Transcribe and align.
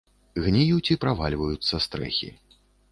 Гніюць 0.45 0.89
і 0.95 0.99
правальваюцца 1.03 1.85
стрэхі. 1.89 2.29